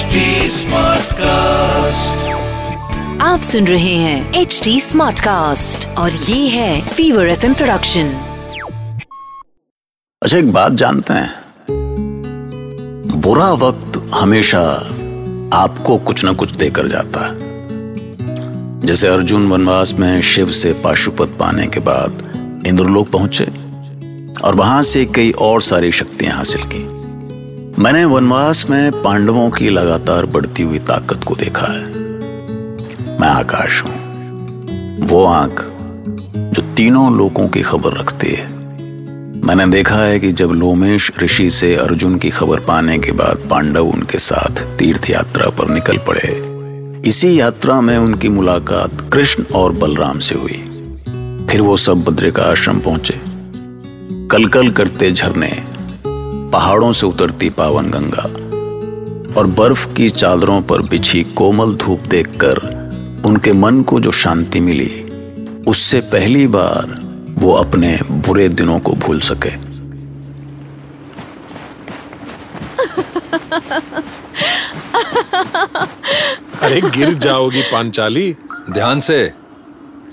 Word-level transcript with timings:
HD 0.00 0.16
Smartcast. 0.50 2.26
आप 3.20 3.40
सुन 3.42 3.66
रहे 3.66 3.94
हैं 3.94 4.34
एच 4.34 4.60
डी 4.64 4.80
स्मार्ट 4.80 5.20
कास्ट 5.20 5.88
और 5.88 6.12
ये 6.12 6.48
है 6.48 6.88
फीवर 6.88 7.28
एफ़ 7.28 7.52
प्रोडक्शन 7.52 8.06
अच्छा 10.22 10.36
एक 10.36 10.52
बात 10.52 10.72
जानते 10.72 11.14
हैं। 11.14 11.30
बुरा 13.20 13.52
वक्त 13.52 14.10
हमेशा 14.14 14.62
आपको 15.54 15.98
कुछ 15.98 16.24
ना 16.24 16.32
कुछ 16.32 16.50
देकर 16.50 16.88
जाता 16.88 17.28
है। 17.28 17.36
जैसे 18.86 19.08
अर्जुन 19.08 19.46
वनवास 19.46 19.94
में 19.94 20.20
शिव 20.20 20.50
से 20.50 20.72
पाशुपत 20.72 21.36
पाने 21.40 21.66
के 21.66 21.80
बाद 21.80 22.32
इंद्रलोक 22.66 23.10
पहुँचे 23.10 23.46
और 24.44 24.56
वहाँ 24.56 24.82
से 24.82 25.04
कई 25.04 25.30
और 25.30 25.62
सारी 25.62 25.92
शक्तियाँ 25.92 26.36
हासिल 26.36 26.62
की। 26.62 26.99
मैंने 27.80 28.04
वनवास 28.04 28.66
में 28.70 29.02
पांडवों 29.02 29.50
की 29.50 29.68
लगातार 29.70 30.26
बढ़ती 30.26 30.62
हुई 30.62 30.78
ताकत 30.78 31.24
को 31.24 31.34
देखा 31.34 31.66
है। 31.66 31.84
मैं 33.20 33.28
आकाश 33.28 33.82
हूँ। 33.84 35.06
वो 35.06 35.24
आँख 35.24 35.64
जो 36.36 36.62
तीनों 36.74 37.18
लोगों 37.18 37.48
की 37.48 37.60
खबर 37.60 37.92
रखती 37.92 38.30
है। 38.30 38.46
मैंने 39.44 39.66
देखा 39.66 39.96
है 39.96 40.20
कि 40.20 40.32
जब 40.32 40.50
लोमेश 40.50 41.12
ऋषि 41.22 41.50
से 41.50 41.74
अर्जुन 41.76 42.18
की 42.18 42.30
खबर 42.30 42.60
पाने 42.60 42.98
के 42.98 43.12
बाद 43.12 43.48
पांडव 43.50 43.86
उनके 43.86 44.18
साथ 44.18 44.78
तीर्थ 44.78 45.10
यात्रा 45.10 45.50
पर 45.50 45.68
निकल 45.68 45.96
पड़े, 45.96 46.44
इसी 47.08 47.40
यात्रा 47.40 47.80
में 47.80 47.98
उनकी 47.98 48.28
मुलाकात 48.28 49.10
कृष्ण 49.12 49.44
और 49.54 49.72
बलराम 49.72 50.18
से 50.18 50.34
हुई। 50.34 50.62
फिर 51.50 51.62
वो 51.62 51.76
सब 51.76 52.04
बद्रिका 52.04 52.42
आश्रम 52.42 52.80
पहुँचे। 52.80 53.20
कलकल 54.28 54.70
करते 54.70 55.12
झरने 55.12 55.79
पहाड़ों 56.52 56.92
से 56.92 57.06
उतरती 57.06 57.50
पावन 57.50 57.90
गंगा 57.90 58.22
और 59.40 59.46
बर्फ़ 59.46 59.94
की 59.94 60.10
चादरों 60.10 60.62
पर 60.62 60.82
बिछी 60.82 61.24
कोमल 61.24 61.74
धूप 61.74 62.00
देखकर 62.00 62.80
उनके 63.26 63.52
मन 63.52 63.82
को 63.82 64.00
जो 64.00 64.10
शांति 64.10 64.60
मिली 64.60 65.02
उससे 65.68 66.00
पहली 66.00 66.46
बार 66.46 67.00
वो 67.30 67.52
अपने 67.52 67.98
बुरे 68.10 68.48
दिनों 68.48 68.80
को 68.80 68.92
भूल 68.92 69.20
सके। 69.20 69.50
अरे 76.60 76.80
गिर 76.80 77.14
जाओगी 77.14 77.62
पांचाली। 77.62 78.36
ध्यान 78.70 79.00
से 79.00 79.32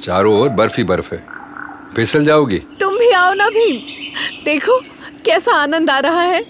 चारों 0.03 0.39
ओर 0.39 0.49
बर्फ़ 0.49 0.77
ही 0.77 0.83
बर्फ़ 0.83 1.15
है। 1.15 1.25
फिसल 1.95 2.25
जाओगी। 2.25 2.57
तुम 2.57 2.93
भी 2.93 3.11
आओ 3.11 3.33
ना 3.33 3.49
भीम। 3.49 3.77
देखो 4.45 4.81
कैसा 5.27 5.51
आनंद 5.53 5.89
आ 5.89 5.99
रहा 5.99 6.21
है? 6.21 6.41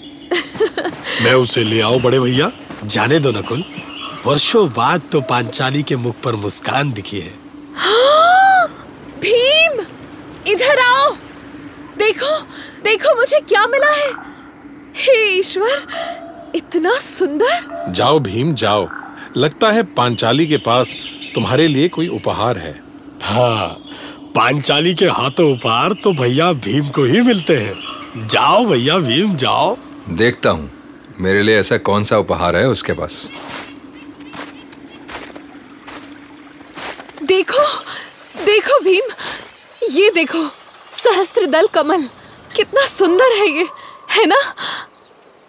मैं 1.24 1.34
उसे 1.34 1.64
ले 1.64 1.82
आओ 1.82 2.00
बड़े 2.00 2.20
भैया। 2.20 2.52
जाने 2.86 3.20
दो 3.20 3.32
नकुल। 3.32 3.64
वर्षों 4.26 4.68
बाद 4.70 5.02
तो 5.12 5.22
पांचाली 5.22 5.84
के 5.84 5.96
मुख 5.96 6.16
पर 6.24 6.36
मुस्कान 6.36 6.92
दिखी 6.92 7.20
है। 7.20 7.34
भीम 9.22 9.82
इधर 10.48 10.80
आओ। 10.80 11.12
देखो 11.98 12.38
देखो 12.84 13.16
मुझे 13.16 13.40
क्या 13.40 13.66
मिला 13.68 13.92
है। 13.92 14.12
हे 14.96 15.18
ईश्वर 15.38 16.52
इतना 16.56 16.94
सुंदर। 17.00 17.86
जाओ 17.90 18.20
भीम 18.20 18.54
जाओ। 18.54 18.88
लगता 19.38 19.72
है 19.72 19.84
पांचाली 19.84 20.48
के 20.48 20.58
पास 20.58 20.96
तुम्हारे 21.36 21.68
लिए 21.68 21.88
कोई 21.88 22.08
उपहार 22.08 22.58
है। 22.58 22.80
हाँ 23.24 23.68
पांचाली 24.36 24.94
के 24.94 25.06
हाथों 25.06 25.52
उपहार 25.54 25.94
तो 25.94 26.14
भैया 26.14 26.52
भीम 26.52 26.90
को 26.90 27.04
ही 27.04 27.22
मिलते 27.22 27.56
हैं। 27.58 27.87
जाओ 28.26 28.66
भैया 28.66 28.98
भीम 29.00 29.36
जाओ। 29.36 29.76
देखता 30.10 30.50
हूँ 30.50 30.72
मेरे 31.20 31.42
लिए 31.42 31.60
ऐसा 31.60 31.78
कौन 31.80 32.04
सा 32.04 32.18
उपहार 32.18 32.56
है 32.58 32.68
उसके 32.70 32.94
पास? 32.94 33.30
देखो 37.24 37.64
देखो 38.46 38.80
भीम 38.84 39.12
ये 39.92 40.10
देखो 40.12 40.46
सहस्त्र 40.94 41.46
दल 41.46 41.68
कमल 41.68 42.08
कितना 42.56 42.86
सुंदर 42.88 43.38
है 43.38 43.50
ये 43.50 43.68
है 44.12 44.26
ना? 44.26 44.42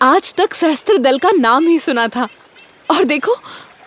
आज 0.00 0.34
तक 0.34 0.54
सहस्त्र 0.54 0.98
दल 0.98 1.18
का 1.18 1.30
नाम 1.30 1.66
ही 1.66 1.78
सुना 1.78 2.06
था 2.08 2.28
और 2.90 3.04
देखो 3.04 3.34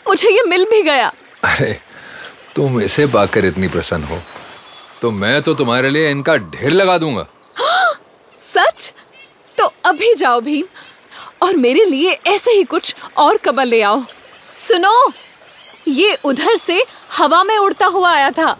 मुझे 0.08 0.30
ये 0.30 0.44
मिल 0.44 0.66
भी 0.66 0.82
गया। 0.82 1.12
अरे 1.44 1.74
तुम 2.56 2.82
इसे 2.82 3.06
पाकर 3.08 3.46
इतनी 3.46 3.68
प्रसन्न 3.68 4.04
हो 4.04 4.20
तो 5.02 5.12
मैं 5.12 5.42
तो 5.42 5.54
तुम्हारे 5.54 5.90
लिए 5.90 6.10
इनका 6.12 6.36
ढेर 6.38 6.72
लगा 6.72 6.98
दूँगा। 6.98 7.28
सच? 8.52 8.94
तो 9.58 9.74
अभी 9.86 10.14
जाओ 10.16 10.40
भीम, 10.42 10.66
और 11.44 11.56
मेरे 11.58 11.84
लिए 11.86 12.12
ऐसे 12.28 12.52
ही 12.52 12.64
कुछ 12.64 12.96
और 13.18 13.38
कमल 13.38 13.68
ले 13.68 13.82
आओ। 13.82 14.04
सुनो, 14.58 15.12
ये 15.88 16.18
उधर 16.26 16.56
से 16.56 16.84
हवा 17.12 17.44
में 17.44 17.58
उड़ता 17.58 17.86
हुआ 17.86 18.12
आया 18.12 18.32
था, 18.32 18.56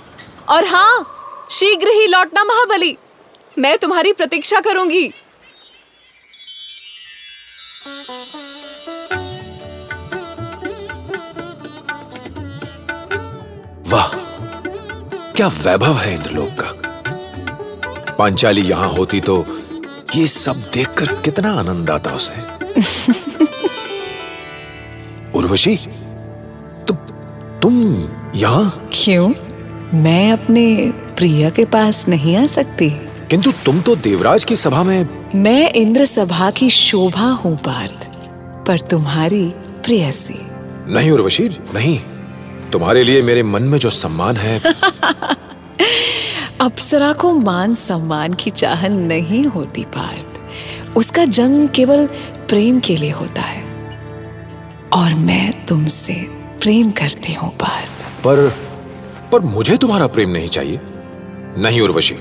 और 0.50 0.66
हाँ 0.66 1.48
शीघ्र 1.52 1.88
ही 1.90 2.08
लौटना 2.08 2.44
महाबली। 2.44 2.98
मैं 3.60 3.78
तुम्हारी 3.78 4.14
प्रतीक्षा 4.14 4.60
करूँगी। 4.60 5.08
वाह, 13.88 14.08
क्या 15.36 15.48
वैभव 15.48 15.96
है 15.96 16.14
इंद्रलोक 16.16 16.60
का। 16.60 16.72
पांचाली 18.16 18.62
यहाँ 18.62 18.90
होती 18.90 19.22
तो 19.22 19.44
ये 20.16 20.28
सब 20.28 20.72
देखकर 20.74 21.06
कितना 21.06 21.52
आनंद 21.52 21.92
आता 21.92 22.12
उसे। 22.12 22.36
उर्वशी 25.36 25.80
तु, 26.88 26.94
तुम 27.62 28.10
यहाँ? 28.36 28.90
क्यों? 28.94 29.34
मैं 29.94 30.32
अपने 30.32 30.92
प्रिय 30.92 31.52
के 31.52 31.66
पास 31.66 32.08
नहीं 32.08 32.38
आ 32.38 32.46
सकती। 32.46 32.90
किंतु 33.30 33.52
तुम 33.52 33.82
तो 33.82 33.96
देवराज 33.96 34.44
की 34.44 34.56
सभा 34.56 34.84
में 34.84 35.08
मैं 35.36 35.74
इंद्र 35.74 36.06
सभा 36.06 36.52
की 36.52 36.70
शोभा 36.70 37.22
हूँ 37.22 37.58
पार्थ 37.58 38.20
पर 38.68 38.80
तुम्हारी 38.80 39.54
प्रेयसी 39.86 40.48
नहीं 40.94 41.12
उर्वशी 41.12 41.50
नहीं। 41.74 42.00
तुम्हारे 42.72 43.04
लिए 43.04 43.22
मेरे 43.22 43.44
मन 43.44 43.64
में 43.64 43.80
जो 43.80 43.90
सम्मान 43.90 44.38
है 44.38 44.60
अप्सरा 46.62 47.14
को 47.14 47.34
मान 47.34 47.76
सम्मान 47.76 48.34
की 48.34 48.50
चाहन 48.50 48.94
नहीं 48.94 49.44
होती 49.44 49.84
पार्थ। 49.84 50.42
उसका 50.98 51.26
जन्म 51.26 51.68
केवल 51.68 52.08
प्रेम 52.50 52.80
के 52.80 52.96
लिए 52.96 53.12
होता 53.12 53.42
है। 53.42 53.64
और 54.94 55.14
मैं 55.14 55.66
तुमसे 55.66 56.14
प्रेम 56.62 56.92
करती 56.92 57.34
हूँ 57.34 57.50
पार्थ। 57.50 58.24
पर 58.24 58.56
पर 59.32 59.40
मुझे 59.40 59.78
तुम्हारा 59.78 60.08
प्रेम 60.08 60.30
नहीं 60.30 60.48
चाहिए। 60.48 60.80
नहीं 61.58 61.82
उर्वशी 61.82 62.16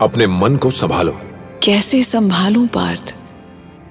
अपने 0.00 0.26
मन 0.26 0.56
को 0.56 0.70
संभालो। 0.70 1.20
कैसे 1.62 2.02
संभालूं 2.02 2.66
पार्थ? 2.66 3.14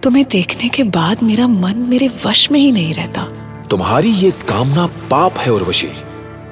तुम्हें 0.03 0.25
देखने 0.31 0.69
के 0.69 0.83
बाद 0.83 1.23
मेरा 1.23 1.47
मन 1.47 1.77
मेरे 1.77 2.11
वश 2.25 2.51
में 2.51 2.59
ही 2.59 2.71
नहीं 2.71 2.93
रहता। 2.93 3.23
तुम्हारी 3.69 4.09
ये 4.09 4.31
कामना 4.31 4.87
पाप 4.87 5.37
है 5.37 5.51
उर्वशी। 5.51 5.91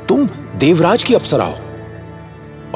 तुम 0.10 0.30
देवराज 0.56 1.04
की 1.04 1.14
अप्सरा 1.14 1.46
हो। 1.46 1.67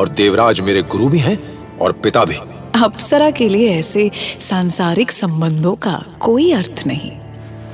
और 0.02 0.08
देवराज 0.08 0.60
मेरे 0.62 0.82
गुरु 0.82 1.08
भी 1.10 1.20
हैं 1.20 1.38
और 1.78 1.92
पिता 1.92 2.24
भी। 2.26 2.36
अप्सरा 2.84 3.30
के 3.32 3.48
लिए 3.50 3.74
ऐसे 3.80 4.10
सांसारिक 4.40 5.12
संबंधों 5.12 5.74
का 5.76 5.94
कोई 6.20 6.52
अर्थ 6.52 6.84
नहीं। 6.88 7.12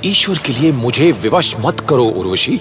ईश्वर 0.06 0.38
के 0.38 0.54
लिए 0.54 0.72
मुझे 0.72 1.12
विवश 1.12 1.56
मत 1.66 1.80
करो 1.80 2.06
उर्वशी। 2.06 2.60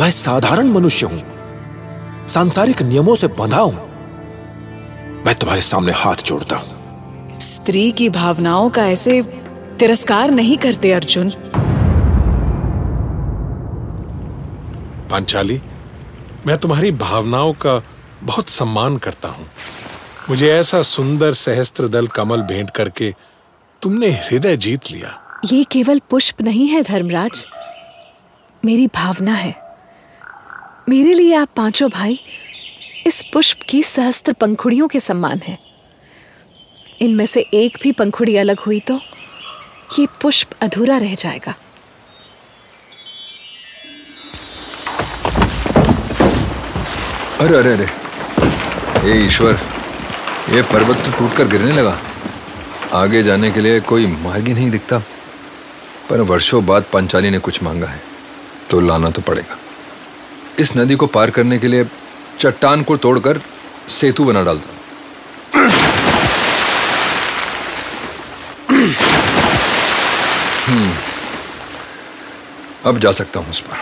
मैं 0.00 0.10
साधारण 0.10 0.68
मनुष्य 0.68 1.06
हूँ। 1.06 2.26
सांसारिक 2.28 2.82
नियमों 2.82 3.14
से 3.16 3.26
बंधा 3.26 3.60
हूँ। 3.60 3.74
मैं 5.26 5.34
तुम्हारे 5.34 5.60
सामने 5.60 5.92
हाथ 5.92 6.24
जोड़ता 6.24 6.56
हूँ। 6.56 7.40
स्त्री 7.40 7.90
की 7.92 8.08
भावनाओं 8.08 8.70
का 8.70 8.86
ऐसे 8.86 9.20
तिरस्कार 9.78 10.30
नहीं 10.30 10.56
करते 10.56 10.92
अर्जुन। 10.92 11.30
पांचाली 15.10 15.60
मैं 16.46 16.58
तुम्हारी 16.58 16.90
भावनाओं 16.90 17.52
का 17.52 17.78
बहुत 18.22 18.48
सम्मान 18.48 18.96
करता 18.98 19.28
हूँ। 19.28 19.46
मुझे 20.28 20.52
ऐसा 20.52 20.82
सुंदर 20.82 21.32
सहस्त्र 21.32 21.88
दल 21.88 22.06
कमल 22.06 22.42
भेंट 22.42 22.70
करके 22.70 23.14
तुमने 23.82 24.10
हृदय 24.10 24.56
जीत 24.56 24.90
लिया। 24.90 25.40
ये 25.44 25.62
केवल 25.64 26.00
पुष्प 26.10 26.40
नहीं 26.42 26.68
है 26.68 26.82
धर्मराज। 26.82 27.44
मेरी 28.64 28.86
भावना 28.86 29.34
है। 29.34 29.54
मेरे 30.88 31.14
लिए 31.14 31.34
आप 31.34 31.48
पाँचों 31.56 31.88
भाई 31.90 32.18
इस 33.06 33.22
पुष्प 33.32 33.58
की 33.68 33.82
सहस्त्र 33.82 34.32
पंखुड़ियों 34.32 34.88
के 34.88 35.00
सम्मान 35.00 35.38
है। 35.38 35.58
इनमें 37.02 37.26
से 37.26 37.40
एक 37.54 37.78
भी 37.82 37.92
पंखुड़ी 37.92 38.36
अलग 38.36 38.60
हुई 38.60 38.80
तो 38.80 38.98
ये 39.98 40.06
पुष्प 40.22 40.50
अधूरा 40.62 40.98
रह 40.98 41.14
जाएगा। 41.14 41.54
अरे 47.40 47.56
अरे 47.56 47.72
अरे 47.72 47.86
हे 49.02 49.12
ईश्वर 49.24 49.58
ये 50.50 50.62
पर्वत 50.62 51.04
तो 51.06 51.10
टूटकर 51.18 51.48
गिरने 51.48 51.72
लगा। 51.72 51.96
आगे 52.94 53.22
जाने 53.22 53.50
के 53.50 53.60
लिए 53.60 53.80
कोई 53.80 54.06
मार्ग 54.06 54.46
ही 54.48 54.54
नहीं 54.54 54.70
दिखता। 54.70 54.98
पर 56.08 56.20
वर्षों 56.30 56.64
बाद 56.66 56.84
पंचाली 56.92 57.30
ने 57.30 57.38
कुछ 57.38 57.62
मांगा 57.62 57.86
है 57.86 58.00
तो 58.70 58.80
लाना 58.80 59.10
तो 59.10 59.22
पड़ेगा। 59.22 59.58
इस 60.58 60.76
नदी 60.76 60.94
को 60.96 61.06
पार 61.06 61.30
करने 61.30 61.58
के 61.58 61.68
लिए 61.68 61.84
चट्टान 62.40 62.82
को 62.82 62.96
तोड़कर 62.96 63.40
सेतु 63.90 64.24
बना 64.24 64.42
डालता। 64.44 64.76
हम्म, 70.66 70.92
अब 72.84 72.98
जा 72.98 73.12
सकता 73.12 73.40
हूँ 73.40 73.50
उस 73.50 73.60
पर। 73.60 73.76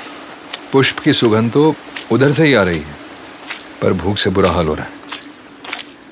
पुष्प 0.72 0.98
की 0.98 1.12
सुगंध 1.12 1.52
तो 1.52 1.74
उधर 2.12 2.32
से 2.32 2.46
ही 2.46 2.54
आ 2.54 2.62
रही 2.62 2.78
है 2.78 2.94
पर 3.82 3.92
भूख 3.94 4.18
से 4.18 4.30
बुरा 4.30 4.50
हाल 4.50 4.66
हो 4.66 4.74
रहा 4.74 4.84
है। 4.84 4.94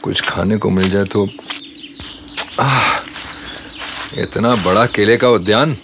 कुछ 0.05 0.21
खाने 0.21 0.57
को 0.57 0.71
मिल 0.71 0.91
जाए 0.91 1.05
तो 1.05 1.29
आह, 2.61 2.99
इतना 4.21 4.55
बड़ा 4.57 4.87
केले 4.87 5.17
का 5.17 5.29
उद्यान। 5.29 5.77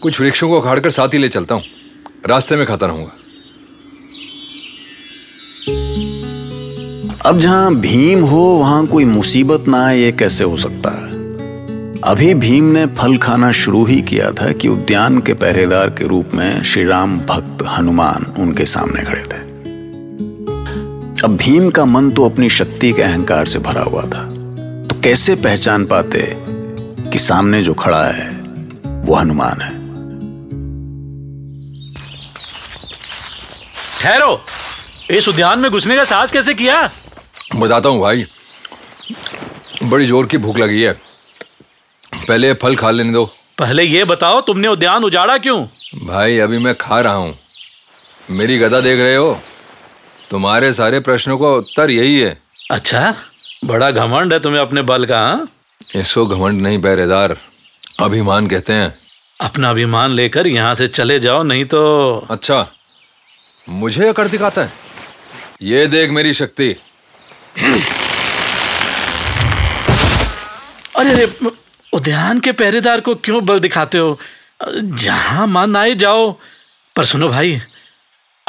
कुछ 0.00 0.20
वृक्षों 0.20 0.48
को 0.48 0.58
उखाड़ 0.58 0.80
कर 0.80 0.90
साथ 0.90 1.08
ही 1.08 1.18
ले 1.18 1.28
चलता 1.28 1.54
हूँ। 1.54 1.62
रास्ते 2.26 2.56
में 2.56 2.66
खाता 2.66 2.86
रहूँगा। 2.86 3.12
अब 7.26 7.38
जहाँ 7.38 7.74
भीम 7.74 8.24
हो 8.24 8.40
वहाँ 8.40 8.86
कोई 8.86 9.04
मुसीबत 9.04 9.64
ना 9.68 9.86
आए 9.86 9.98
ये 9.98 10.12
कैसे 10.12 10.44
हो 10.44 10.56
सकता 10.56 10.90
है? 10.90 11.10
अभी 12.02 12.34
भीम 12.34 12.64
ने 12.64 12.86
फल 12.86 13.16
खाना 13.16 13.52
शुरू 13.52 13.84
ही 13.84 14.02
किया 14.02 14.30
था 14.30 14.52
कि 14.52 14.68
उद्यान 14.68 15.20
के 15.20 15.34
पहरेदार 15.34 15.90
के 15.90 16.04
रूप 16.04 16.30
में 16.34 16.62
श्री 16.62 16.84
राम 16.84 17.18
भक्त 17.18 17.64
हनुमान 17.68 18.34
उनके 18.38 18.64
सामने 18.64 19.04
खड़े 19.04 19.22
थे। 19.22 19.49
अब 21.24 21.36
भीम 21.36 21.70
का 21.70 21.84
मन 21.84 22.10
तो 22.10 22.24
अपनी 22.24 22.48
शक्ति 22.48 22.92
के 22.92 23.02
अहंकार 23.02 23.46
से 23.46 23.58
भरा 23.58 23.82
हुआ 23.82 24.02
था। 24.02 24.22
तो 24.86 25.00
कैसे 25.00 25.34
पहचान 25.34 25.84
पाते 25.84 26.22
कि 27.10 27.18
सामने 27.18 27.62
जो 27.62 27.74
खड़ा 27.74 28.04
है 28.04 28.30
वो 29.04 29.14
हनुमान 29.14 29.60
है? 29.60 29.70
ठहरो। 34.00 34.40
इस 35.10 35.28
उद्यान 35.28 35.58
में 35.58 35.70
घुसने 35.70 35.96
का 35.96 36.04
साहस 36.04 36.32
कैसे 36.32 36.54
किया? 36.54 36.90
बताता 37.56 37.88
हूँ 37.88 38.00
भाई। 38.00 38.26
बड़ी 39.82 40.06
ज़ोर 40.06 40.26
की 40.26 40.38
भूख 40.38 40.58
लगी 40.58 40.82
है। 40.82 40.92
पहले 42.28 42.54
फल 42.54 42.76
खा 42.76 42.90
लेने 42.90 43.12
दो। 43.12 43.24
पहले 43.58 43.84
ये 43.84 44.04
बताओ 44.04 44.40
तुमने 44.40 44.68
उद्यान 44.68 45.04
उजाड़ा 45.04 45.38
क्यों? 45.38 45.62
भाई 46.06 46.38
अभी 46.38 46.58
मैं 46.58 46.74
खा 46.74 47.00
रहा 47.00 47.14
हूँ। 47.14 47.38
मेरी 48.30 48.58
गदा 48.58 48.80
देख 48.80 49.00
रहे 49.00 49.16
हो? 49.16 49.40
तुम्हारे 50.30 50.72
सारे 50.72 51.00
प्रश्नों 51.00 51.36
का 51.38 51.46
उत्तर 51.50 51.90
यही 51.90 52.18
है। 52.20 52.38
अच्छा 52.70 53.14
बड़ा 53.64 53.90
घमंड 53.90 54.32
है 54.32 54.38
तुम्हें 54.40 54.60
अपने 54.60 54.82
बल 54.82 55.04
का 55.04 55.18
हाँ? 55.18 55.48
इसको 55.96 56.26
घमंड 56.26 56.62
नहीं 56.62 56.78
पहरेदार 56.82 57.36
अभिमान 58.00 58.46
कहते 58.48 58.72
हैं। 58.72 58.94
अपना 59.40 59.70
अभिमान 59.70 60.10
लेकर 60.10 60.46
यहाँ 60.46 60.74
से 60.74 60.86
चले 60.88 61.18
जाओ 61.20 61.42
नहीं 61.42 61.64
तो 61.64 61.80
अच्छा 62.30 62.66
मुझे 63.68 64.08
अकड़ 64.08 64.26
दिखाता 64.28 64.62
है। 64.62 64.72
ये 65.62 65.86
देख 65.86 66.10
मेरी 66.10 66.34
शक्ति। 66.34 66.68
अरे 70.96 71.12
अरे 71.12 71.26
उद्यान 71.92 72.40
के 72.40 72.52
पहरेदार 72.52 73.00
को 73.00 73.14
क्यों 73.14 73.44
बल 73.46 73.60
दिखाते 73.60 73.98
हो? 73.98 74.18
जहाँ 74.74 75.46
मन 75.46 75.76
आए 75.76 75.94
जाओ। 75.94 76.30
पर 76.96 77.04
सुनो 77.04 77.28
भाई 77.28 77.60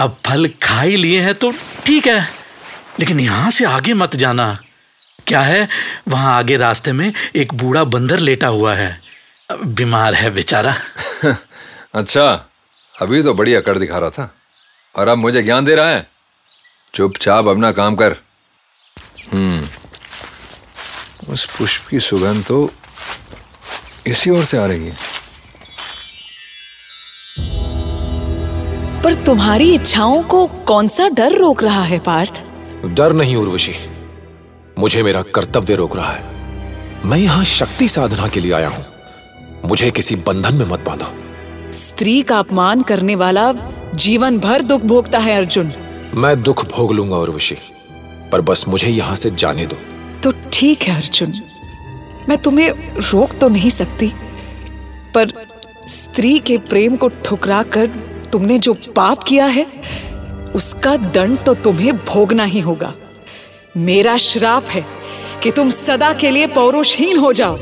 अब 0.02 0.18
फल 0.26 0.50
खा 0.64 0.82
ही 0.82 0.96
लिए 0.96 1.22
हैं 1.22 1.36
तो 1.36 1.52
ठीक 1.86 2.08
है। 2.08 2.32
लेकिन 3.00 3.20
यहाँ 3.20 3.52
से 3.52 3.66
आगे 3.66 3.94
मत 3.94 4.16
जाना। 4.16 4.58
क्या 5.28 5.42
है? 5.42 5.68
वहाँ 6.08 6.38
आगे 6.38 6.58
रास्ते 6.58 6.92
में 6.92 7.14
एक 7.36 7.54
बूढ़ा 7.54 7.84
बंदर 7.84 8.20
लेटा 8.20 8.48
हुआ 8.48 8.76
है। 8.76 9.02
बीमार 9.66 10.14
है 10.14 10.30
बेचारा। 10.30 10.76
अच्छा 11.96 12.46
अभी 13.02 13.24
तो 13.24 13.34
बड़ी 13.34 13.54
अकड़ 13.54 13.78
दिखा 13.78 13.98
रहा 13.98 14.10
था। 14.10 14.36
और 14.96 15.08
अब 15.08 15.18
मुझे 15.18 15.44
ज्ञान 15.44 15.66
दे 15.66 15.76
रहा 15.76 15.90
है। 15.90 16.10
चुपचाप 16.94 17.48
अपना 17.48 17.72
काम 17.72 17.96
कर। 17.96 18.16
हम्म। 19.34 19.68
उस 21.34 21.58
पुष्प 21.58 21.88
की 21.88 22.00
सुगंध 22.00 22.46
तो 22.46 22.72
इसी 24.08 24.30
ओर 24.30 24.46
से 24.46 24.58
आ 24.58 24.66
रही 24.66 24.88
है। 24.88 25.11
पर 29.04 29.14
तुम्हारी 29.14 29.74
इच्छाओं 29.74 30.22
को 30.24 30.46
कौन 30.48 30.88
सा 30.88 31.08
डर 31.08 31.38
रोक 31.38 31.64
रहा 31.64 31.84
है 31.84 32.00
पार्थ? 32.00 32.44
डर 32.86 33.14
नहीं 33.14 33.36
उर्वशी। 33.36 33.74
मुझे 34.80 35.04
मेरा 35.04 35.22
कर्तव्य 35.36 35.76
रोक 35.76 35.96
रहा 35.96 36.12
है। 36.12 36.30
मैं 37.06 37.18
यहाँ 37.18 37.44
शक्ति 37.44 37.88
साधना 37.88 38.28
के 38.28 38.40
लिए 38.40 38.52
आया 38.52 38.68
हूँ। 38.68 38.86
मुझे 39.66 39.92
किसी 39.92 40.16
बंधन 40.16 40.56
में 40.56 40.66
मत 40.66 40.80
बांधो। 40.80 41.06
स्त्री 41.72 42.22
का 42.22 42.40
अपमान 42.40 42.82
करने 42.82 43.16
वाला 43.16 43.52
जीवन 43.96 44.40
भर 44.40 44.62
दुख 44.62 44.82
भोगता 44.82 45.20
है 45.20 45.38
अर्जुन। 45.38 45.72
मैं 46.16 46.42
दुख 46.42 46.66
भोग 46.66 46.92
लूँगा 46.92 47.18
उर्वशी। 47.18 47.58
पर 48.32 48.42
बस 48.42 48.66
मुझे 48.68 48.88
यहाँ 48.88 49.16
से 49.16 49.30
जाने 49.30 49.66
दो। 49.66 49.78
तो 50.24 50.32
ठीक 50.54 50.84
है 50.84 50.96
अर्जुन। 50.96 51.34
मैं 52.30 52.38
तुम्हें 52.38 52.70
रोक 53.12 53.38
तो 53.42 53.48
नहीं 53.48 53.70
सकती 53.70 54.14
पर 55.16 55.32
स्त्री 55.88 56.40
के 56.40 56.58
प्रेम 56.58 56.96
को 56.96 57.08
ठुकरा 57.26 57.64
कर 57.64 57.90
तुमने 58.34 58.58
जो 58.60 58.74
पाप 58.96 59.24
किया 59.24 59.46
है 59.46 59.66
उसका 60.56 60.96
दंड 60.98 61.38
तो 61.38 61.54
तुम्हें 61.54 61.96
भोगना 61.98 62.44
ही 62.44 62.60
होगा। 62.60 62.94
मेरा 63.78 64.18
श्राप 64.18 64.64
है 64.64 64.82
कि 65.44 65.52
तुम 65.52 65.70
सदा 65.70 66.12
के 66.14 66.30
लिए 66.30 66.48
पौरुषहीन 66.48 67.18
हो 67.18 67.34
जाओ। 67.34 67.58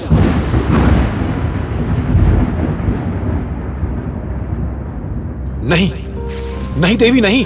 नहीं 5.63 5.91
नहीं 6.81 6.97
देवी 6.97 7.21
नहीं। 7.21 7.45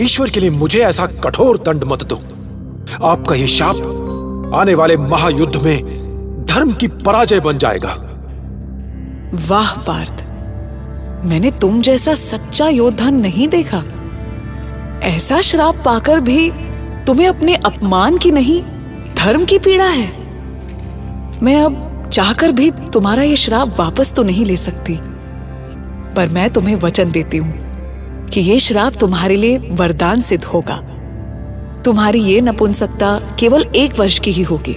ईश्वर 0.00 0.30
के 0.30 0.40
लिए 0.40 0.50
मुझे 0.50 0.80
ऐसा 0.80 1.06
कठोर 1.24 1.58
दंड 1.58 1.84
मत 1.84 2.04
दो। 2.04 2.20
आपका 3.04 3.34
यह 3.34 3.46
शाप 3.46 4.52
आने 4.54 4.74
वाले 4.74 4.96
महायुद्ध 4.96 5.56
में 5.56 6.44
धर्म 6.48 6.72
की 6.72 6.88
पराजय 6.88 7.40
बन 7.40 7.58
जाएगा। 7.58 7.94
वाह 9.48 9.72
पार्थ। 9.80 10.25
मैंने 11.26 11.50
तुम 11.50 11.80
जैसा 11.82 12.14
सच्चा 12.14 12.68
योद्धा 12.68 13.10
नहीं 13.10 13.48
देखा। 13.48 13.82
ऐसा 15.04 15.40
श्राप 15.40 15.82
पाकर 15.84 16.20
भी 16.20 16.50
तुम्हें 17.06 17.26
अपने 17.28 17.54
अपमान 17.56 18.18
की 18.18 18.30
नहीं, 18.30 18.60
धर्म 19.16 19.44
की 19.44 19.58
पीड़ा 19.58 19.86
है। 19.86 20.06
मैं 21.42 21.56
अब 21.56 22.08
चाहकर 22.12 22.52
भी 22.52 22.70
तुम्हारा 22.92 23.22
यह 23.22 23.34
श्राप 23.36 23.78
वापस 23.78 24.12
तो 24.12 24.22
नहीं 24.22 24.44
ले 24.44 24.56
सकती, 24.56 24.98
पर 26.16 26.28
मैं 26.28 26.48
तुम्हें 26.50 26.74
वचन 26.76 27.10
देती 27.10 27.36
हूँ 27.36 28.26
कि 28.26 28.40
यह 28.40 28.58
श्राप 28.58 28.94
तुम्हारे 28.94 29.36
लिए 29.36 29.58
वरदान 29.72 30.20
सिद्ध 30.20 30.44
होगा। 30.44 30.76
तुम्हारी 31.84 32.20
ये 32.22 32.40
नपुंसकता 32.40 33.18
केवल 33.40 33.66
एक 33.76 33.98
वर्ष 33.98 34.18
की 34.18 34.30
ही 34.30 34.42
होगी, 34.42 34.76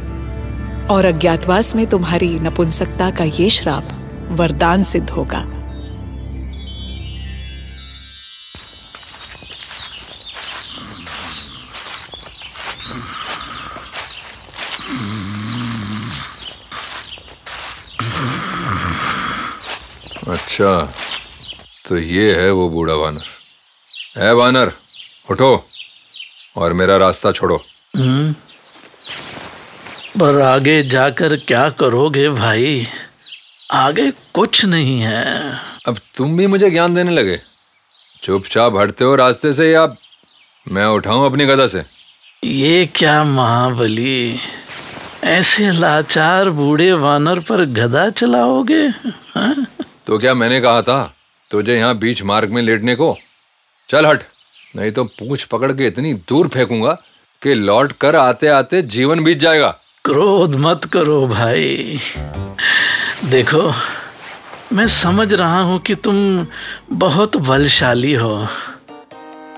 और 0.89 1.05
अज्ञातवास 1.05 1.75
में 1.75 1.85
तुम्हारी 1.87 2.33
नपुंसकता 2.39 3.09
का 3.11 3.23
ये 3.23 3.49
श्राप 3.51 3.87
वरदान 4.31 4.83
सिद्ध 4.83 5.09
होगा। 5.09 5.45
अच्छा। 20.59 20.93
तो 21.89 21.97
ये 21.97 22.35
है 22.35 22.51
वो 22.51 22.69
बूढ़ा 22.69 22.93
वानर। 22.93 23.23
है 24.17 24.33
वानर 24.33 24.71
उठो 25.31 25.65
और 26.57 26.73
मेरा 26.73 26.97
रास्ता 26.97 27.31
छोड़ो। 27.31 27.55
हम्म। 27.97 28.33
पर 30.19 30.41
आगे 30.41 30.83
जाकर 30.83 31.35
क्या 31.35 31.69
करोगे 31.69 32.29
भाई? 32.29 32.87
आगे 33.71 34.11
कुछ 34.11 34.65
नहीं 34.65 34.99
है। 34.99 35.55
अब 35.87 35.97
तुम 36.17 36.37
भी 36.37 36.47
मुझे 36.47 36.71
ज्ञान 36.71 36.95
देने 36.95 37.11
लगे। 37.11 37.39
चुपचाप 38.23 38.75
हटते 38.75 39.03
हो 39.03 39.15
रास्ते 39.15 39.53
से 39.53 39.71
या 39.71 39.93
मैं 40.71 40.85
उठाऊं 40.85 41.25
अपनी 41.25 41.45
गदा 41.45 41.67
से? 41.67 41.83
ये 42.43 42.85
क्या 42.95 43.23
महाबली 43.23 44.39
ऐसे 45.23 45.71
लाचार 45.71 46.49
बूढ़े 46.49 46.93
वानर 46.93 47.39
पर 47.39 47.65
गदा 47.65 48.09
चलाओगे 48.09 48.87
हाँ? 49.35 49.65
तो 50.09 50.17
क्या 50.19 50.33
मैंने 50.33 50.59
कहा 50.61 50.81
था 50.81 51.13
तुझे 51.49 51.75
यहाँ 51.77 51.97
बीच 51.97 52.21
मार्ग 52.23 52.51
में 52.51 52.61
लेटने 52.61 52.95
को? 52.95 53.15
चल 53.89 54.05
हट, 54.05 54.23
नहीं 54.75 54.91
तो 54.91 55.03
पूछ 55.03 55.43
पकड़ 55.43 55.71
के 55.73 55.87
इतनी 55.87 56.13
दूर 56.29 56.47
फेंकूँगा 56.47 56.93
कि 57.41 57.53
लौट 57.53 57.91
कर 58.01 58.15
आते 58.15 58.47
आते 58.47 58.81
जीवन 58.87 59.23
बीत 59.23 59.39
जाएगा। 59.39 59.69
क्रोध 60.05 60.55
मत 60.55 60.85
करो 60.85 61.27
भाई। 61.27 61.99
देखो, 63.25 63.61
मैं 64.73 64.87
समझ 64.87 65.31
रहा 65.33 65.61
हूँ 65.61 65.79
कि 65.79 65.95
तुम 65.95 66.45
बहुत 66.97 67.37
बलशाली 67.47 68.13
हो, 68.13 68.35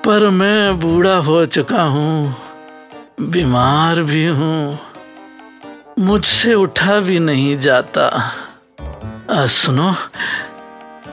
पर 0.06 0.30
मैं 0.32 0.80
बूढ़ा 0.80 1.16
हो 1.22 1.46
चुका 1.48 1.84
हूँ, 1.86 2.36
बीमार 3.22 4.04
भी 4.04 4.28
हूँ, 4.28 4.80
मुझसे 6.00 6.54
उठा 6.54 7.00
भी 7.00 7.20
नहीं 7.22 7.58
जाता। 7.60 8.10
आ, 9.32 9.46
सुनो 9.48 9.94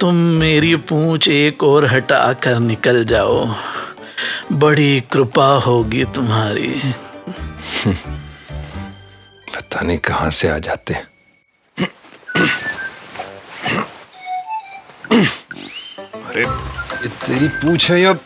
तुम 0.00 0.14
मेरी 0.40 0.74
पूंछ 0.88 1.28
एक 1.28 1.62
और 1.64 1.84
हटा 1.86 2.32
कर 2.44 2.58
निकल 2.60 3.04
जाओ। 3.04 3.46
बड़ी 4.52 5.00
कृपा 5.12 5.46
होगी 5.66 6.04
तुम्हारी। 6.14 6.72
पता 9.54 9.80
नहीं 9.80 9.98
कहाँ 10.08 10.30
से 10.30 10.48
आ 10.48 10.58
जाते 10.58 10.94
अरे 16.26 16.42
ये 16.42 17.08
तेरी 17.08 17.48
पूछ 17.62 17.90
है 17.90 18.04
अब 18.04 18.20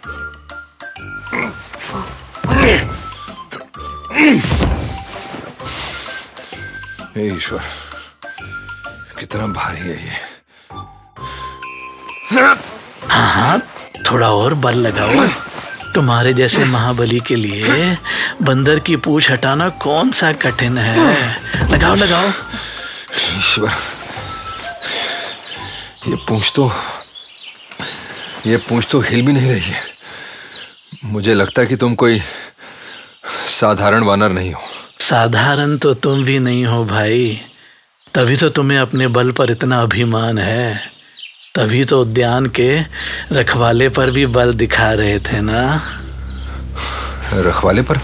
ईश्वर। 7.18 7.81
कितना 9.22 9.46
भारी 9.46 9.80
है 9.80 9.96
ये। 10.04 10.12
हाँ 13.08 13.26
हाँ 13.32 13.58
थोड़ा 14.06 14.30
और 14.32 14.54
बल 14.64 14.76
लगाओ। 14.76 15.26
तुम्हारे 15.94 16.32
जैसे 16.34 16.64
महाबली 16.64 17.20
के 17.20 17.36
लिए 17.36 17.96
बंदर 18.42 18.78
की 18.78 18.96
पूछ 19.04 19.30
हटाना 19.30 19.68
कौन 19.84 20.10
सा 20.10 20.32
कठिन 20.44 20.78
है? 20.78 20.94
लगाओ 21.70 21.94
लगाओ। 21.94 22.28
ईश्वर 23.38 23.70
ये 26.08 26.16
पूछ 26.28 26.52
तो 26.56 26.70
ये 28.46 28.56
पूछ 28.68 28.88
तो 28.90 29.00
हिल 29.00 29.26
भी 29.26 29.32
नहीं 29.32 29.50
रही 29.50 29.70
है। 29.70 29.82
मुझे 31.04 31.34
लगता 31.34 31.62
है 31.62 31.66
कि 31.68 31.76
तुम 31.76 31.94
कोई 31.94 32.20
साधारण 33.60 34.04
वानर 34.04 34.32
नहीं 34.32 34.52
हो। 34.52 34.62
साधारण 35.00 35.76
तो 35.78 35.94
तुम 35.94 36.24
भी 36.24 36.38
नहीं 36.38 36.64
हो 36.66 36.84
भाई। 36.84 37.40
तभी 38.14 38.36
तो 38.36 38.48
तुम्हें 38.48 38.78
अपने 38.78 39.06
बल 39.08 39.30
पर 39.32 39.50
इतना 39.50 39.80
अभिमान 39.82 40.38
है। 40.38 40.76
तभी 41.54 41.84
तो 41.84 42.00
उद्यान 42.00 42.46
के 42.46 42.80
रखवाले 43.32 43.88
पर 43.88 44.10
भी 44.10 44.26
बल 44.26 44.52
दिखा 44.54 44.92
रहे 44.92 45.18
थे 45.18 45.40
ना? 45.40 45.82
रखवाले 47.34 47.82
पर? 47.82 47.98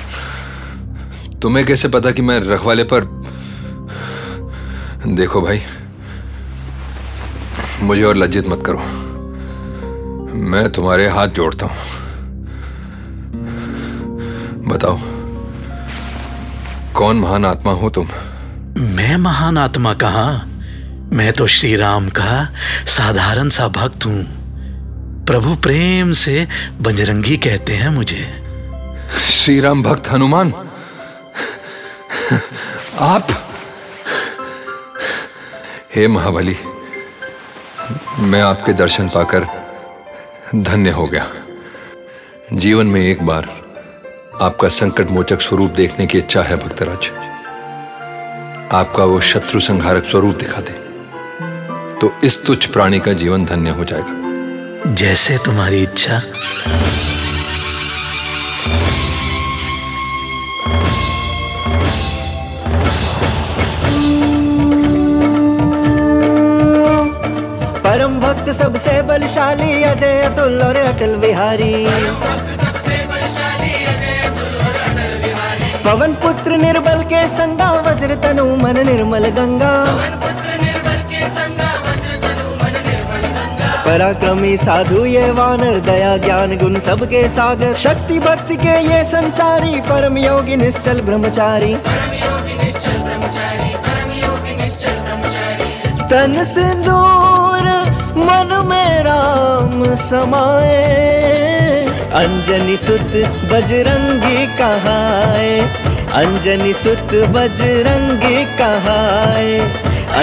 तुम्हें 1.43 1.67
कैसे 1.67 1.89
पता 1.89 2.11
कि 2.11 2.23
मैं 2.23 2.41
रखवाले 2.41 2.85
पर? 2.85 3.05
देखो 5.07 5.41
भाई, 5.43 5.61
मुझे 7.83 8.03
और 8.03 8.17
लज्जित 8.17 8.49
मत 8.49 8.63
करो। 8.67 8.79
मैं 10.49 10.69
तुम्हारे 10.73 11.09
हाथ 11.09 11.29
जोड़ता 11.29 11.67
हूँ। 11.67 11.77
बताओ, 14.69 14.99
कौन 16.95 17.17
महान 17.17 17.45
आत्मा 17.45 17.73
हो 17.73 17.91
तुम? 17.91 18.09
मैं 18.79 19.17
महान 19.17 19.59
आत्मा 19.59 19.93
कहा? 19.95 20.31
मैं 21.13 21.33
तो 21.33 21.47
श्री 21.47 21.75
राम 21.77 22.09
का 22.09 22.49
साधारण 22.87 23.49
सा 23.49 23.67
भक्त 23.69 24.05
हूँ। 24.07 25.25
प्रभु 25.27 25.55
प्रेम 25.55 26.13
से 26.13 26.47
बजरंगी 26.81 27.37
कहते 27.37 27.75
हैं 27.75 27.89
मुझे। 27.89 28.27
श्री 29.31 29.59
राम 29.61 29.83
भक्त 29.83 30.11
हनुमान, 30.11 30.53
आप? 33.01 33.29
हे 35.95 36.07
महाबली, 36.09 36.57
मैं 38.21 38.43
आपके 38.43 38.73
दर्शन 38.73 39.09
पाकर 39.09 39.47
धन्य 40.55 40.91
हो 40.91 41.07
गया। 41.07 41.29
जीवन 42.53 42.87
में 42.87 43.01
एक 43.01 43.23
बार 43.23 43.49
आपका 44.43 44.69
संकट 44.69 45.11
मोचक 45.11 45.41
स्वरूप 45.41 45.71
देखने 45.71 46.07
की 46.07 46.19
इच्छा 46.19 46.43
है, 46.43 46.57
भक्तराज। 46.57 47.11
आपका 48.73 49.05
वो 49.05 49.21
शत्रु 49.21 49.61
संहारक 49.61 50.05
स्वरूप 50.05 50.37
दिखा 50.37 50.61
दे 50.61 50.73
तो 52.01 52.13
इस 52.25 52.43
तुच्छ 52.45 52.67
प्राणी 52.67 52.99
का 53.01 53.13
जीवन 53.13 53.45
धन्य 53.45 53.71
हो 53.71 53.85
जाएगा। 53.85 54.95
जैसे 54.95 55.39
तुम्हारी 55.45 55.83
इच्छा। 55.83 56.19
परम 67.83 68.21
भक्त 68.21 68.51
सबसे 68.53 69.01
बलशाली 69.03 69.83
अजय 69.83 70.23
अतुल 70.23 70.63
और 70.63 70.77
अटल 70.77 71.17
बिहारी। 71.17 71.75
पवन 75.89 76.15
पुत्र 76.23 76.57
निर्बल 76.57 77.03
के 77.03 77.21
संगा 77.29 77.69
वज्र 77.85 78.15
तनु 78.15 78.45
मन 78.57 78.79
निर्मल 78.87 79.29
गंगा। 79.37 79.71
पराक्रमी 83.87 84.57
साधु 84.57 85.05
ये 85.05 85.31
वानर 85.31 85.79
दया 85.87 86.13
ज्ञान 86.27 86.57
गुण 86.59 86.79
सबके 86.89 87.23
सागर। 87.29 87.75
शक्ति 87.85 88.19
भक्ति 88.19 88.57
के 88.57 88.77
ये 88.83 89.03
संचारी 89.05 89.81
परम 89.89 90.19
योगी 90.19 90.57
निश्चल 90.57 91.01
ब्रह्मचारी। 91.01 91.75
तन 96.13 96.43
सिंदूर 96.53 97.73
मन 98.29 98.57
में 98.67 99.03
राम 99.05 99.95
समाए 100.05 101.48
अंजनी 102.13 102.77
सुत 102.77 103.11
बजरंगी 103.53 104.47
कहाए। 104.47 105.61
अंजनी 106.13 106.73
सुत 106.73 107.15
बजरंगी 107.15 108.45
कहाए। 108.45 109.61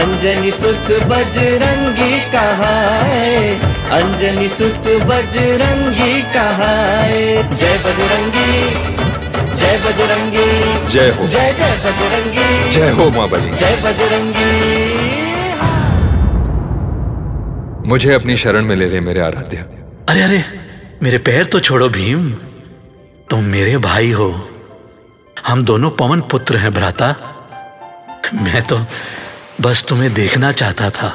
अंजनी 0.01 0.51
सुत 0.51 1.05
बजरंगी 1.05 2.19
कहाए। 2.19 3.59
अंजनी 3.91 4.49
सुत 4.49 5.05
बजरंगी 5.05 6.21
कहाए। 6.21 7.43
जय 7.55 7.77
बजरंगी 7.77 8.73
जय 9.55 9.77
बजरंगी 9.77 10.89
जय 10.89 11.09
हो। 11.09 11.27
जय 11.27 11.53
जय 11.53 11.77
बजरंगी। 11.85 12.71
जय 12.71 12.89
हो 12.89 13.09
माँ 13.09 13.29
बली। 13.29 13.49
जय 13.49 13.77
बजरंगी। 13.85 14.75
मुझे 17.89 18.13
अपनी 18.13 18.37
शरण 18.37 18.65
में 18.65 18.75
ले 18.75 18.89
ले 18.89 18.99
मेरे 18.99 19.21
आराध्य। 19.21 19.57
अरे 20.09 20.21
अरे 20.21 20.64
मेरे 21.05 21.17
पैर 21.17 21.45
तो 21.45 21.59
छोड़ो 21.59 21.87
भीम 21.89 22.29
तुम 23.29 23.43
मेरे 23.43 23.77
भाई 23.77 24.11
हो। 24.11 24.27
हम 25.45 25.63
दोनों 25.65 25.89
पवन 25.91 26.21
पुत्र 26.21 26.57
हैं 26.57 26.73
भ्राता। 26.73 27.09
मैं 28.33 28.61
तो 28.63 28.79
बस 29.61 29.85
तुम्हें 29.89 30.13
देखना 30.13 30.51
चाहता 30.51 30.89
था। 30.89 31.11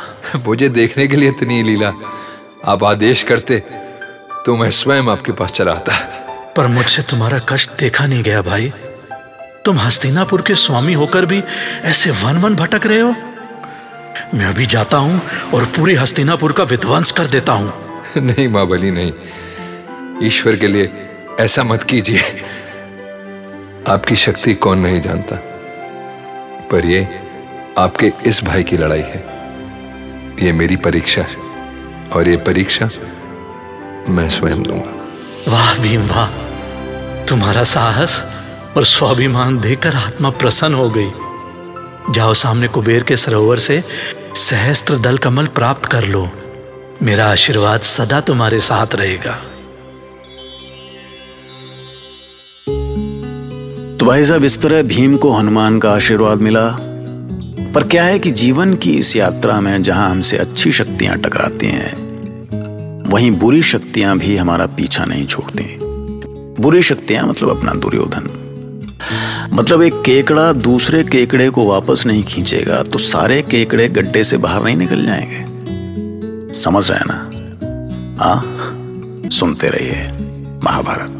मुझे 0.47 0.69
देखने 0.69 1.07
के 1.07 1.17
लिए 1.17 1.29
इतनी 1.29 1.63
लीला 1.63 1.93
आप 2.65 2.85
आदेश 2.85 3.23
करते 3.23 3.59
तो 4.47 4.57
मैं 4.57 4.71
स्वयं 4.71 5.11
आपके 5.11 5.33
पास 5.33 5.53
चला 5.53 5.73
आता। 5.73 5.99
पर 6.57 6.67
मुझसे 6.67 7.03
तुम्हारा 7.03 7.39
कष्ट 7.49 7.71
देखा 7.81 8.07
नहीं 8.07 8.23
गया 8.23 8.43
भाई। 8.43 8.73
तुम 9.65 9.79
हस्तिनापुर 9.79 10.43
के 10.43 10.55
स्वामी 10.55 10.93
होकर 10.93 11.27
भी 11.27 11.43
ऐसे 11.85 12.11
वन 12.25 12.39
वन 12.39 12.57
भटक 12.57 12.87
रहे 12.87 13.01
हो? 13.01 13.15
मैं 14.35 14.47
अभी 14.47 14.67
जाता 14.67 14.97
हूँ 14.97 15.21
और 15.55 15.65
पूरी 15.65 15.95
हस्तिनापुर 15.95 16.53
का 16.53 16.65
विध्वंस 16.65 17.13
कर 17.13 17.27
देता 17.27 17.53
हूँ। 17.53 17.73
नहीं 18.17 18.49
माँ 18.49 18.67
बली 18.67 18.91
नहीं। 18.91 19.13
ईश्वर 20.23 20.57
के 20.57 20.67
लिए 20.67 20.93
ऐसा 21.41 21.63
मत 21.63 21.83
कीजिए। 21.83 22.23
आपकी 23.89 24.17
शक्ति 24.17 24.55
कौन 24.55 24.79
नहीं 24.79 25.01
जानता। 25.01 25.37
पर 26.71 26.87
ये 26.87 27.21
आपके 27.79 28.13
इस 28.27 28.45
भाई 28.45 28.63
की 28.63 28.77
लड़ाई 28.77 29.01
है। 29.01 29.25
ये 30.43 30.53
मेरी 30.53 30.77
परीक्षा 30.77 31.23
है 31.23 31.37
और 32.13 32.29
ये 32.29 32.37
परीक्षा 32.37 32.91
मैं 34.09 34.29
स्वयं 34.29 34.63
दूँगा। 34.63 35.07
वाह 35.53 35.79
भीम, 35.79 36.07
वाह। 36.07 36.31
तुम्हारा 37.25 37.65
साहस 37.65 38.37
और 38.77 38.85
स्वाभिमान 38.85 39.61
देखकर 39.61 39.97
आत्मा 39.97 40.31
प्रसन्न 40.31 40.75
हो 40.75 40.91
गई। 40.91 41.11
जाओ 42.13 42.35
सामने 42.35 42.69
कुबेर 42.69 43.03
के 43.03 43.17
सरोवर 43.17 43.59
से 43.59 43.83
सहस्त्र 44.35 44.99
दल 44.99 45.19
कमल 45.19 45.47
प्राप्त 45.47 45.87
कर 45.87 46.05
लो। 46.05 46.31
मेरा 47.03 47.33
आशीर्वाद 47.33 47.81
सदा 47.81 48.21
तुम्हारे 48.21 48.61
साथ 48.61 48.95
रहेगा। 48.95 49.39
तो 54.01 54.07
भाई 54.07 54.25
साहब, 54.25 54.45
इस 54.45 54.61
तरह 54.63 54.83
भीम 54.83 55.17
को 55.17 55.31
हनुमान 55.31 55.79
का 55.79 55.93
आशीर्वाद 55.93 56.39
मिला। 56.39 56.69
पर 57.75 57.87
क्या 57.89 58.05
है 58.05 58.19
कि 58.19 58.31
जीवन 58.31 58.75
की 58.75 58.93
इस 58.93 59.17
यात्रा 59.17 59.61
में 59.61 59.83
जहाँ 59.83 60.11
हमसे 60.11 60.37
अच्छी 60.37 60.73
शक्तियाँ 60.73 61.17
टकराती 61.17 61.67
हैं, 61.67 61.93
वहीं 63.11 63.31
बुरी 63.31 63.63
शक्तियाँ 63.63 64.17
भी 64.19 64.37
हमारा 64.37 64.67
पीछा 64.67 65.05
नहीं 65.05 65.27
छोड़ती। 65.27 65.77
बुरी 66.63 66.83
शक्तियाँ 66.83 67.27
मतलब 67.27 67.57
अपना 67.59 67.75
दुर्योधन। 67.75 68.31
मतलब 69.53 69.83
एक 69.83 70.03
केकड़ा 70.07 70.53
दूसरे 70.53 71.05
केकड़े 71.05 71.51
को 71.51 71.67
वापस 71.67 72.07
नहीं 72.07 72.25
खींचेगा 72.25 72.83
तो 72.83 72.99
सारे 72.99 73.43
केकड़े 73.43 73.89
गड्ढे 73.89 74.25
से 74.25 74.37
बाहर 74.37 74.65
नहीं 74.65 74.77
निकल 74.77 75.07
जाएँगे। 75.07 76.53
समझ 76.55 76.91
रहे 76.91 76.99
हैं 76.99 77.07
ना? 77.07 77.21
आ 78.21 78.43
सुनते 79.31 79.69
रहिए, 79.69 80.03
महाभारत। 80.65 81.20